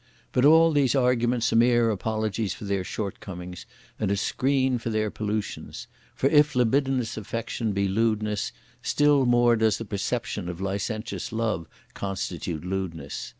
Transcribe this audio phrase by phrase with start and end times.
[0.31, 3.67] But all these arguments are mere apologies for their shortcomings,
[3.99, 5.85] and a screen for their pollutions;
[6.15, 8.51] for if libidinous affection be lewdness,
[8.81, 13.29] still more does the perception of licentious love constitute lewdness.